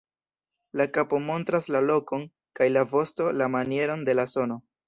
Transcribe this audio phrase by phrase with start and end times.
[0.79, 2.25] La kapo montras la lokon
[2.61, 4.63] kaj la vosto la manieron de la sono.